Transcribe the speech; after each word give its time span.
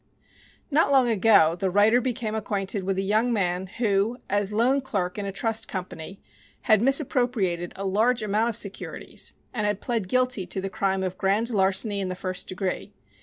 Not 0.71 0.91
long 0.91 1.09
ago 1.09 1.55
the 1.55 1.69
writer 1.69 2.01
became 2.01 2.33
acquainted 2.33 2.83
with 2.85 2.97
a 2.97 3.03
young 3.03 3.31
man 3.31 3.67
who, 3.67 4.17
as 4.31 4.51
loan 4.51 4.81
clerk 4.81 5.19
in 5.19 5.27
a 5.27 5.31
trust 5.31 5.67
company, 5.67 6.19
had 6.61 6.81
misappropriated 6.81 7.71
a 7.75 7.85
large 7.85 8.23
amount 8.23 8.49
of 8.49 8.55
securities 8.57 9.35
and 9.53 9.67
had 9.67 9.79
pleaded 9.79 10.07
guilty 10.09 10.47
to 10.47 10.59
the 10.59 10.71
crime 10.71 11.03
of 11.03 11.19
grand 11.19 11.51
larceny 11.51 11.99
in 12.01 12.07
the 12.07 12.15
first 12.15 12.47
degree. 12.47 12.95